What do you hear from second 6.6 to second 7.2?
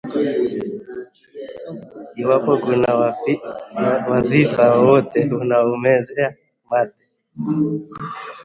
mate